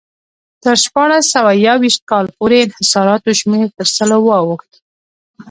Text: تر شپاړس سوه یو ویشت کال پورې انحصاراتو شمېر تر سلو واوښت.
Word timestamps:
تر 0.63 0.75
شپاړس 0.83 1.25
سوه 1.35 1.51
یو 1.67 1.75
ویشت 1.83 2.01
کال 2.11 2.25
پورې 2.37 2.57
انحصاراتو 2.61 3.29
شمېر 3.39 3.67
تر 3.77 3.87
سلو 3.95 4.19
واوښت. 4.25 4.71